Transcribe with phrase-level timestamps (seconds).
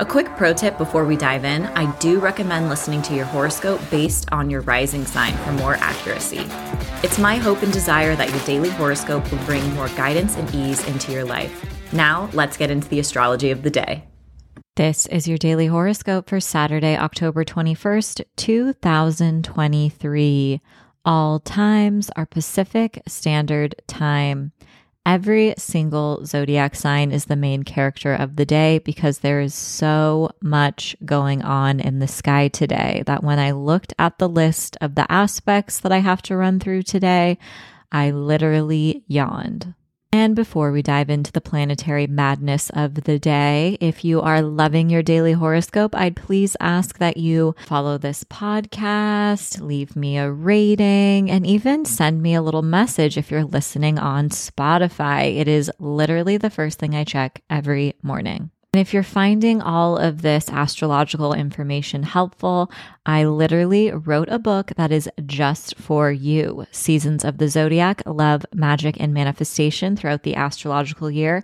[0.00, 3.80] A quick pro tip before we dive in I do recommend listening to your horoscope
[3.90, 6.46] based on your rising sign for more accuracy.
[7.02, 10.86] It's my hope and desire that your daily horoscope will bring more guidance and ease
[10.86, 11.92] into your life.
[11.92, 14.04] Now, let's get into the astrology of the day.
[14.76, 20.60] This is your daily horoscope for Saturday, October 21st, 2023.
[21.04, 24.52] All times are Pacific Standard Time.
[25.08, 30.32] Every single zodiac sign is the main character of the day because there is so
[30.42, 34.96] much going on in the sky today that when I looked at the list of
[34.96, 37.38] the aspects that I have to run through today,
[37.90, 39.72] I literally yawned.
[40.10, 44.88] And before we dive into the planetary madness of the day, if you are loving
[44.88, 51.30] your daily horoscope, I'd please ask that you follow this podcast, leave me a rating,
[51.30, 55.36] and even send me a little message if you're listening on Spotify.
[55.36, 58.50] It is literally the first thing I check every morning.
[58.78, 62.70] And if you're finding all of this astrological information helpful,
[63.04, 68.46] I literally wrote a book that is just for you Seasons of the Zodiac, Love,
[68.54, 71.42] Magick, and Manifestation throughout the astrological year.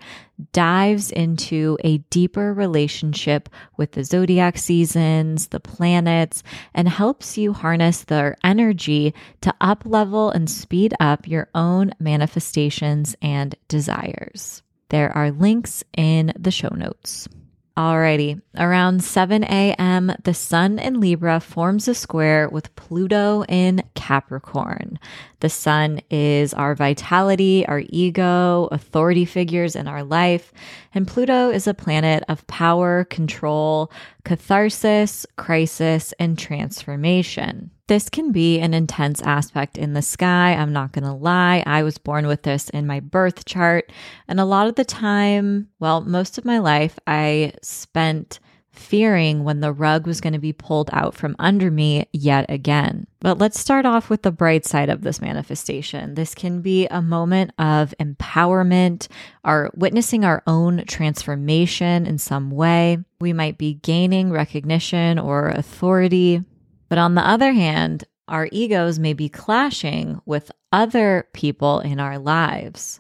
[0.53, 8.05] Dives into a deeper relationship with the zodiac seasons, the planets, and helps you harness
[8.05, 14.64] their energy to up level and speed up your own manifestations and desires.
[14.89, 17.29] There are links in the show notes.
[17.77, 25.01] Alrighty, around 7 a.m., the Sun in Libra forms a square with Pluto in Capricorn.
[25.45, 30.55] The Sun is our vitality, our ego, authority figures in our life,
[30.95, 33.93] and Pluto is a planet of power, control,
[34.25, 37.71] catharsis, crisis, and transformation.
[37.89, 40.55] This can be an intense aspect in the sky.
[40.55, 41.63] I'm not going to lie.
[41.67, 43.93] I was born with this in my birth chart.
[44.27, 48.41] And a lot of the time, well, most of my life, I spent
[48.75, 53.07] fearing when the rug was going to be pulled out from under me yet again.
[53.21, 56.15] But let's start off with the bright side of this manifestation.
[56.15, 59.09] This can be a moment of empowerment,
[59.45, 62.99] our witnessing our own transformation in some way.
[63.21, 66.43] We might be gaining recognition or authority.
[66.89, 72.19] But on the other hand, our egos may be clashing with other people in our
[72.19, 72.99] lives.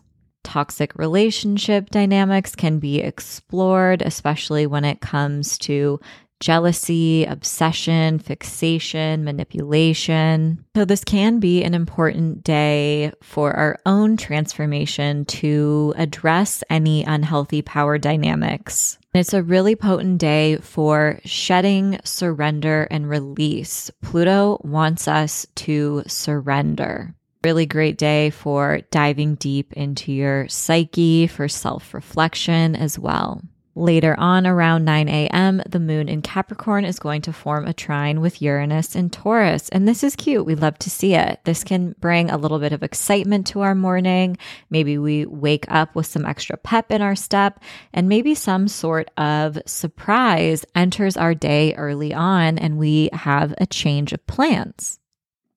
[0.54, 5.98] Toxic relationship dynamics can be explored, especially when it comes to
[6.38, 10.64] jealousy, obsession, fixation, manipulation.
[10.76, 17.60] So, this can be an important day for our own transformation to address any unhealthy
[17.60, 18.96] power dynamics.
[19.12, 23.90] It's a really potent day for shedding, surrender, and release.
[24.02, 27.12] Pluto wants us to surrender.
[27.44, 33.42] Really great day for diving deep into your psyche, for self reflection as well.
[33.76, 38.22] Later on, around 9 a.m., the moon in Capricorn is going to form a trine
[38.22, 39.68] with Uranus in Taurus.
[39.70, 40.46] And this is cute.
[40.46, 41.40] We love to see it.
[41.44, 44.38] This can bring a little bit of excitement to our morning.
[44.70, 47.60] Maybe we wake up with some extra pep in our step,
[47.92, 53.66] and maybe some sort of surprise enters our day early on, and we have a
[53.66, 54.98] change of plans.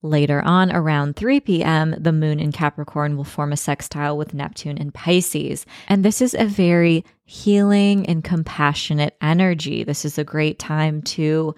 [0.03, 4.78] Later on, around 3 p.m., the moon in Capricorn will form a sextile with Neptune
[4.78, 5.66] in Pisces.
[5.88, 9.84] And this is a very healing and compassionate energy.
[9.84, 11.55] This is a great time to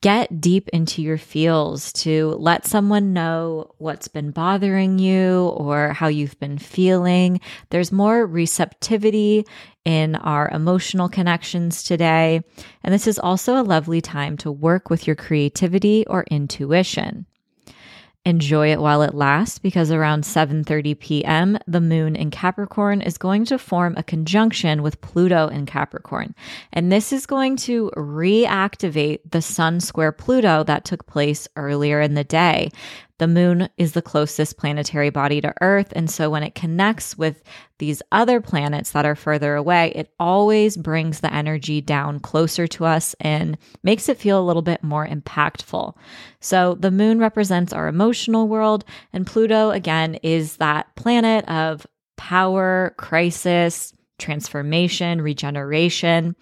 [0.00, 6.08] get deep into your feels, to let someone know what's been bothering you or how
[6.08, 7.40] you've been feeling.
[7.70, 9.44] There's more receptivity
[9.84, 12.40] in our emotional connections today.
[12.82, 17.26] And this is also a lovely time to work with your creativity or intuition
[18.26, 21.58] enjoy it while it lasts because around 7:30 p.m.
[21.66, 26.34] the moon in Capricorn is going to form a conjunction with Pluto in Capricorn.
[26.72, 32.14] And this is going to reactivate the sun square Pluto that took place earlier in
[32.14, 32.70] the day.
[33.18, 35.92] The moon is the closest planetary body to Earth.
[35.96, 37.42] And so when it connects with
[37.78, 42.84] these other planets that are further away, it always brings the energy down closer to
[42.84, 45.94] us and makes it feel a little bit more impactful.
[46.40, 51.86] So the moon represents our emotional world, and Pluto, again, is that planet of
[52.16, 56.34] power, crisis, transformation, regeneration.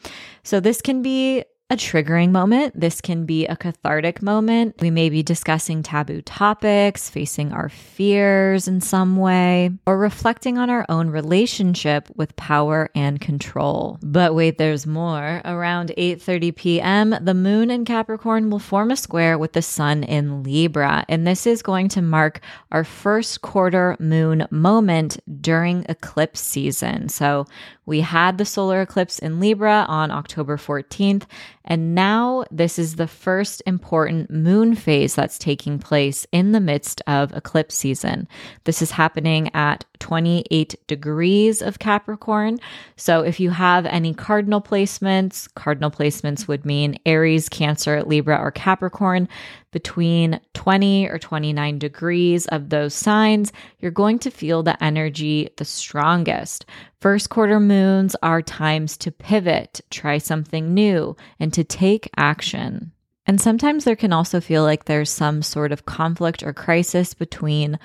[0.42, 2.78] So this can be a triggering moment.
[2.78, 4.75] This can be a cathartic moment.
[4.81, 10.69] We may be discussing taboo topics, facing our fears in some way, or reflecting on
[10.69, 13.99] our own relationship with power and control.
[14.02, 15.40] But wait, there's more.
[15.46, 20.43] Around 8:30 p.m., the moon in Capricorn will form a square with the sun in
[20.43, 22.40] Libra, and this is going to mark
[22.72, 27.08] our first quarter moon moment during eclipse season.
[27.08, 27.46] So,
[27.86, 31.25] we had the solar eclipse in Libra on October 14th,
[31.64, 37.00] and now this is the first important moon phase that's taking place in the midst
[37.06, 38.28] of eclipse season.
[38.64, 42.58] This is happening at 28 degrees of Capricorn.
[42.96, 48.50] So if you have any cardinal placements, cardinal placements would mean Aries, Cancer, Libra, or
[48.50, 49.28] Capricorn
[49.74, 55.64] between 20 or 29 degrees of those signs, you're going to feel the energy the
[55.64, 56.64] strongest.
[57.00, 62.92] First quarter moons are times to pivot, try something new, and to take action.
[63.26, 67.78] And sometimes there can also feel like there's some sort of conflict or crisis between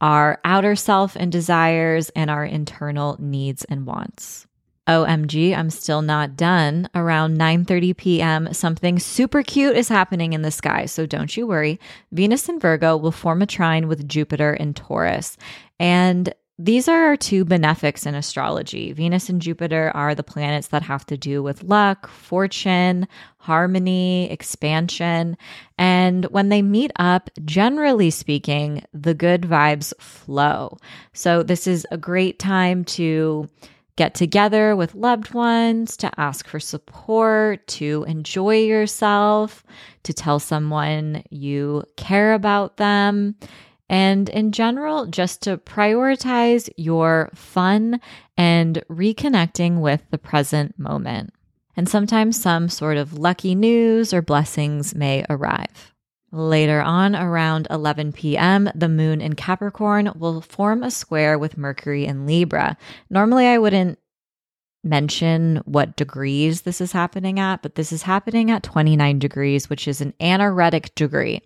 [0.00, 4.46] our outer self and desires and our internal needs and wants.
[4.86, 6.88] OMG, I'm still not done.
[6.94, 11.80] Around 9:30 p.m., something super cute is happening in the sky, so don't you worry.
[12.12, 15.36] Venus and Virgo will form a trine with Jupiter and Taurus.
[15.80, 18.92] And these are our two benefics in astrology.
[18.92, 23.08] Venus and Jupiter are the planets that have to do with luck, fortune,
[23.38, 25.36] harmony, expansion.
[25.78, 30.78] And when they meet up, generally speaking, the good vibes flow.
[31.12, 33.48] So, this is a great time to
[33.96, 39.64] get together with loved ones, to ask for support, to enjoy yourself,
[40.02, 43.36] to tell someone you care about them.
[43.88, 48.00] And in general, just to prioritize your fun
[48.36, 51.32] and reconnecting with the present moment.
[51.76, 55.93] And sometimes some sort of lucky news or blessings may arrive.
[56.34, 62.06] Later on, around 11 p.m., the moon in Capricorn will form a square with Mercury
[62.06, 62.76] in Libra.
[63.08, 64.00] Normally, I wouldn't
[64.82, 69.86] mention what degrees this is happening at, but this is happening at 29 degrees, which
[69.86, 71.40] is an anaretic degree.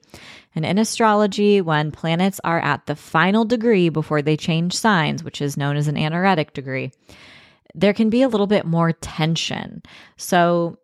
[0.55, 5.43] And in astrology, when planets are at the final degree before they change signs, which
[5.43, 6.93] is known as an anaretic degree,
[7.75, 9.83] there can be a little bit more tension.
[10.17, 10.79] So,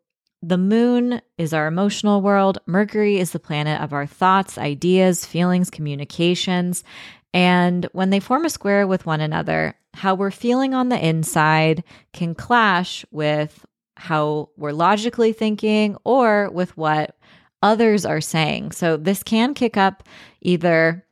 [0.47, 2.59] the moon is our emotional world.
[2.67, 6.85] Mercury is the planet of our thoughts, ideas, feelings, communications.
[7.33, 11.83] And when they form a square with one another, how we're feeling on the inside
[12.13, 13.65] can clash with
[13.97, 17.17] how we're logically thinking or with what
[17.63, 18.73] others are saying.
[18.73, 20.03] So this can kick up
[20.43, 21.07] either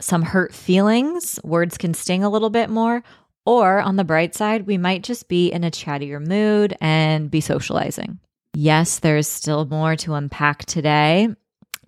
[0.00, 3.02] some hurt feelings, words can sting a little bit more,
[3.46, 7.40] or on the bright side, we might just be in a chattier mood and be
[7.40, 8.18] socializing.
[8.54, 11.28] Yes, there's still more to unpack today.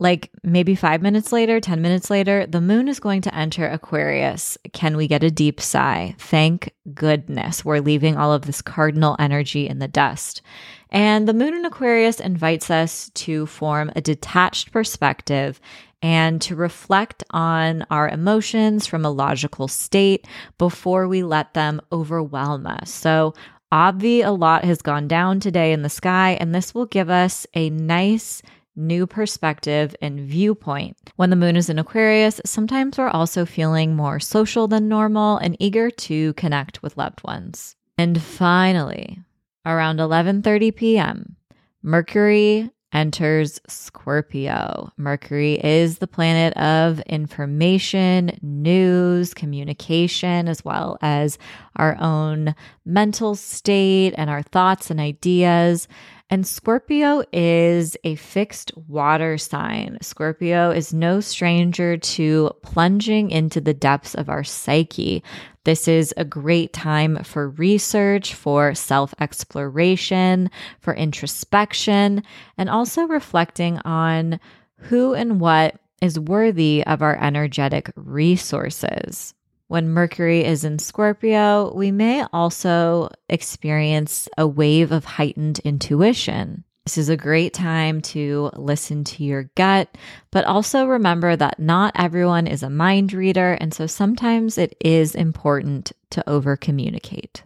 [0.00, 4.58] Like maybe five minutes later, 10 minutes later, the moon is going to enter Aquarius.
[4.72, 6.16] Can we get a deep sigh?
[6.18, 10.42] Thank goodness we're leaving all of this cardinal energy in the dust.
[10.90, 15.60] And the moon in Aquarius invites us to form a detached perspective
[16.02, 20.26] and to reflect on our emotions from a logical state
[20.58, 22.90] before we let them overwhelm us.
[22.90, 23.32] So,
[23.74, 27.44] obvi, a lot has gone down today in the sky, and this will give us
[27.54, 28.40] a nice
[28.76, 30.96] new perspective and viewpoint.
[31.16, 35.56] When the moon is in Aquarius, sometimes we're also feeling more social than normal and
[35.58, 37.74] eager to connect with loved ones.
[37.98, 39.18] And finally,
[39.66, 41.36] around 11:30 p.m.,
[41.82, 44.90] Mercury enters Scorpio.
[44.96, 51.36] Mercury is the planet of information, news, communication, as well as
[51.76, 52.54] our own
[52.86, 55.88] mental state and our thoughts and ideas.
[56.34, 59.98] And Scorpio is a fixed water sign.
[60.02, 65.22] Scorpio is no stranger to plunging into the depths of our psyche.
[65.62, 70.50] This is a great time for research, for self exploration,
[70.80, 72.24] for introspection,
[72.58, 74.40] and also reflecting on
[74.78, 79.34] who and what is worthy of our energetic resources.
[79.68, 86.64] When Mercury is in Scorpio, we may also experience a wave of heightened intuition.
[86.84, 89.96] This is a great time to listen to your gut,
[90.30, 93.54] but also remember that not everyone is a mind reader.
[93.54, 97.42] And so sometimes it is important to over communicate.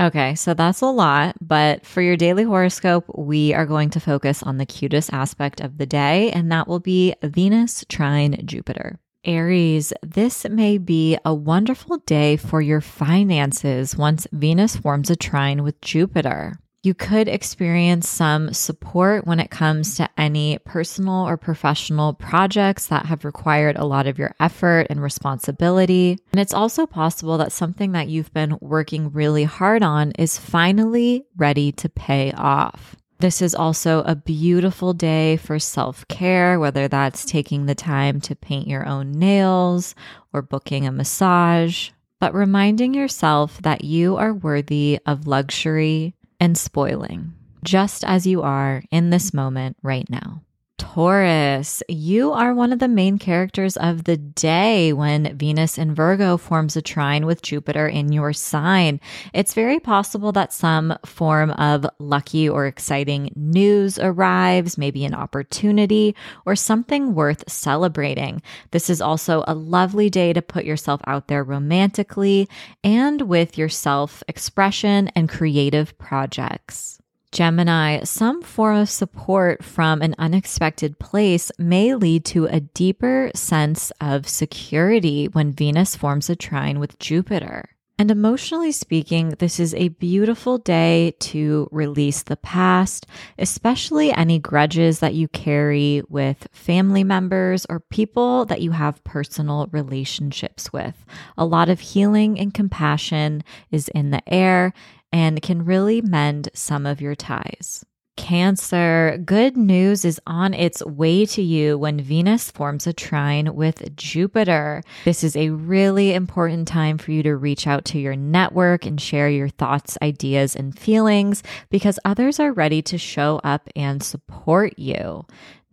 [0.00, 4.42] Okay, so that's a lot, but for your daily horoscope, we are going to focus
[4.42, 8.98] on the cutest aspect of the day, and that will be Venus trine Jupiter.
[9.24, 15.62] Aries, this may be a wonderful day for your finances once Venus forms a trine
[15.62, 16.58] with Jupiter.
[16.82, 23.04] You could experience some support when it comes to any personal or professional projects that
[23.04, 26.16] have required a lot of your effort and responsibility.
[26.32, 31.26] And it's also possible that something that you've been working really hard on is finally
[31.36, 32.96] ready to pay off.
[33.20, 38.34] This is also a beautiful day for self care, whether that's taking the time to
[38.34, 39.94] paint your own nails
[40.32, 47.34] or booking a massage, but reminding yourself that you are worthy of luxury and spoiling,
[47.62, 50.40] just as you are in this moment right now.
[50.80, 56.38] Taurus, you are one of the main characters of the day when Venus in Virgo
[56.38, 58.98] forms a trine with Jupiter in your sign.
[59.34, 66.16] It's very possible that some form of lucky or exciting news arrives, maybe an opportunity
[66.46, 68.40] or something worth celebrating.
[68.70, 72.48] This is also a lovely day to put yourself out there romantically
[72.82, 76.99] and with your self expression and creative projects.
[77.32, 83.92] Gemini, some form of support from an unexpected place may lead to a deeper sense
[84.00, 87.70] of security when Venus forms a trine with Jupiter.
[88.00, 93.06] And emotionally speaking, this is a beautiful day to release the past,
[93.38, 99.68] especially any grudges that you carry with family members or people that you have personal
[99.70, 101.04] relationships with.
[101.36, 104.72] A lot of healing and compassion is in the air,
[105.12, 107.84] and can really mend some of your ties.
[108.16, 113.96] Cancer, good news is on its way to you when Venus forms a trine with
[113.96, 114.82] Jupiter.
[115.06, 119.00] This is a really important time for you to reach out to your network and
[119.00, 124.78] share your thoughts, ideas, and feelings because others are ready to show up and support
[124.78, 125.24] you.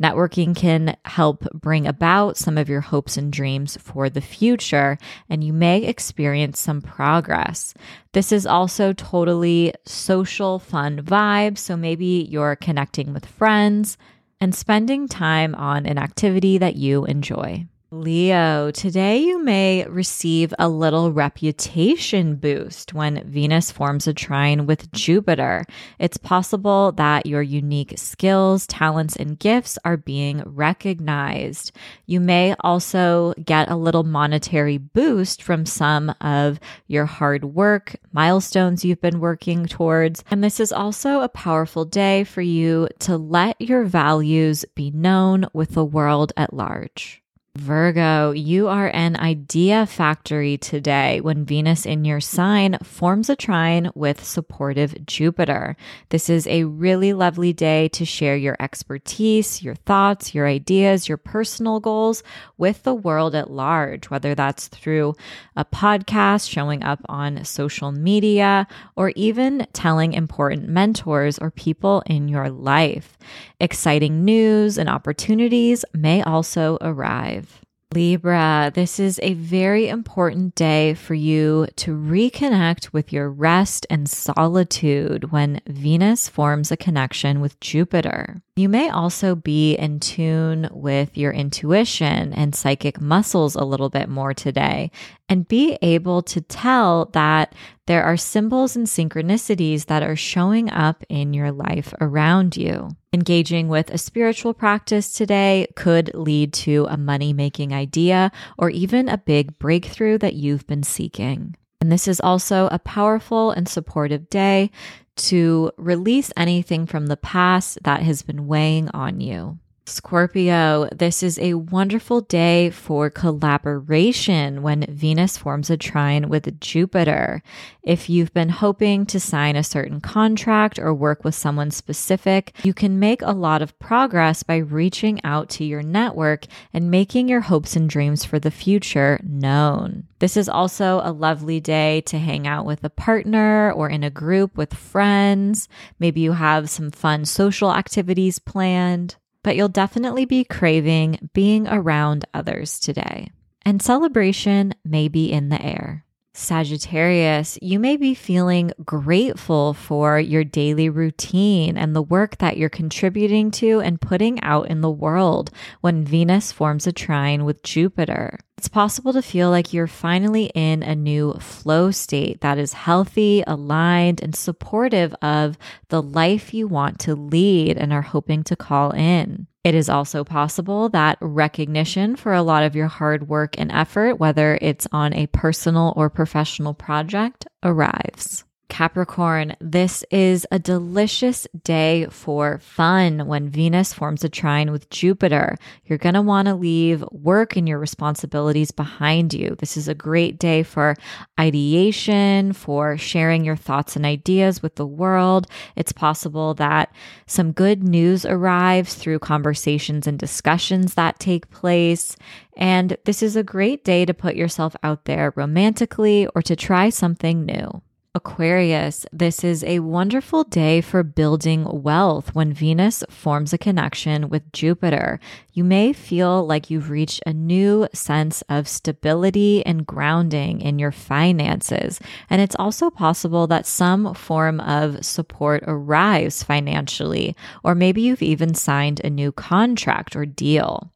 [0.02, 4.98] Networking can help bring about some of your hopes and dreams for the future,
[5.30, 7.74] and you may experience some progress.
[8.14, 11.58] This is also totally social, fun vibe.
[11.58, 13.98] So maybe you're connecting with friends
[14.40, 17.66] and spending time on an activity that you enjoy.
[17.90, 24.92] Leo, today you may receive a little reputation boost when Venus forms a trine with
[24.92, 25.64] Jupiter.
[25.98, 31.72] It's possible that your unique skills, talents, and gifts are being recognized.
[32.06, 38.84] You may also get a little monetary boost from some of your hard work, milestones
[38.84, 40.26] you've been working towards.
[40.30, 45.46] And this is also a powerful day for you to let your values be known
[45.54, 47.24] with the world at large.
[47.58, 53.90] Virgo, you are an idea factory today when Venus in your sign forms a trine
[53.96, 55.76] with supportive Jupiter.
[56.10, 61.18] This is a really lovely day to share your expertise, your thoughts, your ideas, your
[61.18, 62.22] personal goals
[62.60, 65.16] with the world at large, whether that's through
[65.56, 72.28] a podcast, showing up on social media, or even telling important mentors or people in
[72.28, 73.18] your life.
[73.60, 77.47] Exciting news and opportunities may also arrive.
[77.94, 84.10] Libra, this is a very important day for you to reconnect with your rest and
[84.10, 88.42] solitude when Venus forms a connection with Jupiter.
[88.58, 94.10] You may also be in tune with your intuition and psychic muscles a little bit
[94.10, 94.90] more today
[95.30, 97.54] and be able to tell that
[97.86, 102.90] there are symbols and synchronicities that are showing up in your life around you.
[103.14, 109.08] Engaging with a spiritual practice today could lead to a money making idea or even
[109.08, 111.56] a big breakthrough that you've been seeking.
[111.80, 114.72] And this is also a powerful and supportive day
[115.18, 119.60] to release anything from the past that has been weighing on you.
[119.88, 127.42] Scorpio, this is a wonderful day for collaboration when Venus forms a trine with Jupiter.
[127.84, 132.74] If you've been hoping to sign a certain contract or work with someone specific, you
[132.74, 137.42] can make a lot of progress by reaching out to your network and making your
[137.42, 140.06] hopes and dreams for the future known.
[140.20, 144.10] This is also a lovely day to hang out with a partner or in a
[144.10, 145.70] group with friends.
[145.98, 152.26] Maybe you have some fun social activities planned but you'll definitely be craving being around
[152.34, 153.32] others today.
[153.64, 156.06] And celebration may be in the air.
[156.38, 162.70] Sagittarius, you may be feeling grateful for your daily routine and the work that you're
[162.70, 165.50] contributing to and putting out in the world
[165.82, 168.38] when Venus forms a trine with Jupiter.
[168.56, 173.44] It's possible to feel like you're finally in a new flow state that is healthy,
[173.48, 175.58] aligned, and supportive of
[175.90, 179.48] the life you want to lead and are hoping to call in.
[179.68, 184.18] It is also possible that recognition for a lot of your hard work and effort,
[184.18, 188.46] whether it's on a personal or professional project, arrives.
[188.70, 195.58] Capricorn, this is a delicious day for fun when Venus forms a trine with Jupiter.
[195.86, 199.56] You're going to want to leave work and your responsibilities behind you.
[199.58, 200.96] This is a great day for
[201.40, 205.48] ideation, for sharing your thoughts and ideas with the world.
[205.76, 206.94] It's possible that
[207.26, 212.16] some good news arrives through conversations and discussions that take place.
[212.56, 216.90] And this is a great day to put yourself out there romantically or to try
[216.90, 217.82] something new.
[218.18, 224.52] Aquarius, this is a wonderful day for building wealth when Venus forms a connection with
[224.52, 225.20] Jupiter.
[225.54, 230.92] You may feel like you've reached a new sense of stability and grounding in your
[230.92, 232.00] finances.
[232.28, 238.56] And it's also possible that some form of support arrives financially, or maybe you've even
[238.56, 240.92] signed a new contract or deal.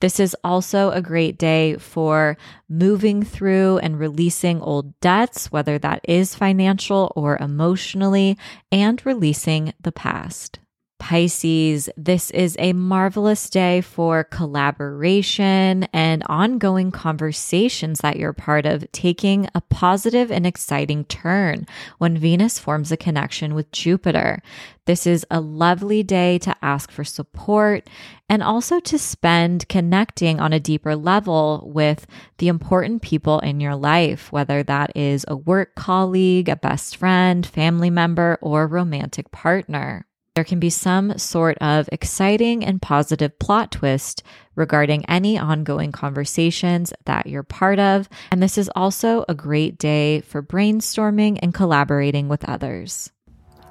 [0.00, 2.36] This is also a great day for
[2.68, 8.36] moving through and releasing old debts, whether that is financial or emotionally,
[8.70, 10.58] and releasing the past.
[11.06, 18.90] Pisces, this is a marvelous day for collaboration and ongoing conversations that you're part of,
[18.90, 21.64] taking a positive and exciting turn
[21.98, 24.42] when Venus forms a connection with Jupiter.
[24.86, 27.88] This is a lovely day to ask for support
[28.28, 32.08] and also to spend connecting on a deeper level with
[32.38, 37.46] the important people in your life, whether that is a work colleague, a best friend,
[37.46, 40.04] family member, or romantic partner
[40.36, 44.22] there can be some sort of exciting and positive plot twist
[44.54, 48.06] regarding any ongoing conversations that you're part of.
[48.30, 53.10] And this is also a great day for brainstorming and collaborating with others.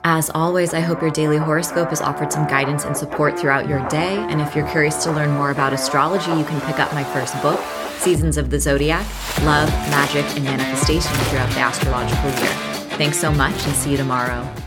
[0.03, 3.87] As always, I hope your daily horoscope has offered some guidance and support throughout your
[3.87, 4.15] day.
[4.17, 7.39] And if you're curious to learn more about astrology, you can pick up my first
[7.43, 7.59] book,
[7.99, 9.05] Seasons of the Zodiac
[9.43, 12.53] Love, Magick, and Manifestation throughout the astrological year.
[12.97, 14.64] Thanks so much and see you tomorrow.